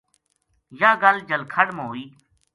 یاہ 0.79 0.99
گل 1.01 1.17
جلکھڈ 1.29 1.67
ما 1.75 1.83
ہوئی 1.87 2.05